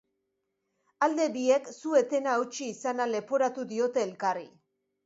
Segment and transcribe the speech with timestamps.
[1.07, 4.49] Alde biek su-etena hautsi izana leporatu diote elkarri.